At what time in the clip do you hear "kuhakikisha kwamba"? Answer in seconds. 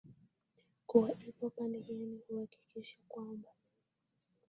2.25-3.49